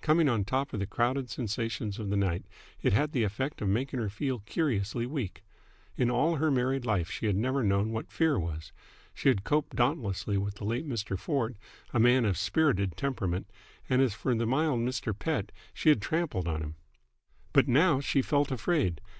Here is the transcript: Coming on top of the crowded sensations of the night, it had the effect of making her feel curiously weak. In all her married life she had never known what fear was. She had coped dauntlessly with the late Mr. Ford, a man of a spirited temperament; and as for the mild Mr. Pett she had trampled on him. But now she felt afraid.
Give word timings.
Coming 0.00 0.28
on 0.28 0.44
top 0.44 0.72
of 0.72 0.78
the 0.78 0.86
crowded 0.86 1.28
sensations 1.28 1.98
of 1.98 2.08
the 2.08 2.16
night, 2.16 2.44
it 2.82 2.92
had 2.92 3.10
the 3.10 3.24
effect 3.24 3.60
of 3.60 3.68
making 3.68 3.98
her 3.98 4.08
feel 4.08 4.38
curiously 4.38 5.06
weak. 5.06 5.42
In 5.96 6.08
all 6.08 6.36
her 6.36 6.52
married 6.52 6.86
life 6.86 7.10
she 7.10 7.26
had 7.26 7.34
never 7.34 7.64
known 7.64 7.90
what 7.90 8.12
fear 8.12 8.38
was. 8.38 8.70
She 9.12 9.28
had 9.28 9.42
coped 9.42 9.74
dauntlessly 9.74 10.36
with 10.38 10.54
the 10.54 10.64
late 10.64 10.88
Mr. 10.88 11.18
Ford, 11.18 11.56
a 11.92 11.98
man 11.98 12.24
of 12.24 12.36
a 12.36 12.38
spirited 12.38 12.96
temperament; 12.96 13.50
and 13.90 14.00
as 14.00 14.14
for 14.14 14.32
the 14.36 14.46
mild 14.46 14.78
Mr. 14.78 15.18
Pett 15.18 15.50
she 15.74 15.88
had 15.88 16.00
trampled 16.00 16.46
on 16.46 16.62
him. 16.62 16.76
But 17.52 17.66
now 17.66 17.98
she 17.98 18.22
felt 18.22 18.52
afraid. 18.52 19.00